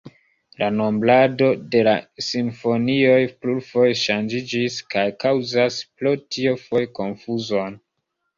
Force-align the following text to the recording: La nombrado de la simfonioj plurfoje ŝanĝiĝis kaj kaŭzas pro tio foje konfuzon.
La 0.59 0.67
nombrado 0.75 1.49
de 1.75 1.83
la 1.87 1.93
simfonioj 2.27 3.19
plurfoje 3.43 3.93
ŝanĝiĝis 4.05 4.79
kaj 4.95 5.05
kaŭzas 5.27 5.79
pro 6.01 6.17
tio 6.25 6.57
foje 6.65 6.91
konfuzon. 7.03 7.79